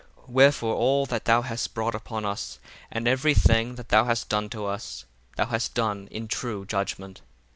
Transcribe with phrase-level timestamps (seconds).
[0.25, 2.57] 8 Wherefore all that thou hast brought upon us,
[2.89, 7.21] and every thing that thou hast done to us, thou hast done in true judgment.